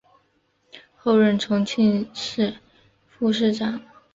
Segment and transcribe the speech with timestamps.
[0.97, 2.55] 后任重庆市
[3.07, 3.79] 副市长。